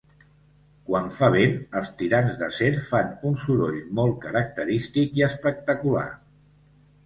Quan 0.87 1.11
fa 1.15 1.29
vent 1.35 1.53
els 1.81 1.91
tirants 1.99 2.41
d'acer 2.41 2.71
fan 2.89 3.13
un 3.31 3.37
soroll 3.43 3.79
molt 4.03 4.19
característic 4.27 5.17
i 5.23 5.27
espectacular. 5.33 6.11